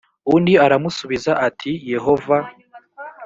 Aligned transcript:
undi 0.33 0.53
aramusubiza 0.65 1.31
ati 1.47 1.71
yehova 1.93 2.37